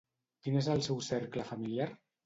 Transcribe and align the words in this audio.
Quin 0.45 0.57
és 0.63 0.71
el 0.77 0.83
seu 0.89 1.05
cercle 1.11 1.49
familiar? 1.55 1.91